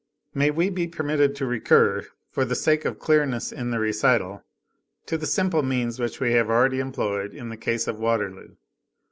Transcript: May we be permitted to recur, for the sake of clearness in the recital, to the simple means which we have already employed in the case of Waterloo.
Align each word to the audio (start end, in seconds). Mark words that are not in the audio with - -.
May 0.33 0.49
we 0.49 0.71
be 0.71 0.87
permitted 0.87 1.35
to 1.35 1.45
recur, 1.45 2.07
for 2.31 2.43
the 2.43 2.55
sake 2.55 2.85
of 2.85 2.97
clearness 2.97 3.51
in 3.51 3.69
the 3.69 3.77
recital, 3.77 4.43
to 5.05 5.15
the 5.15 5.27
simple 5.27 5.61
means 5.61 5.99
which 5.99 6.19
we 6.19 6.31
have 6.31 6.49
already 6.49 6.79
employed 6.79 7.35
in 7.35 7.49
the 7.49 7.55
case 7.55 7.87
of 7.87 7.99
Waterloo. 7.99 8.55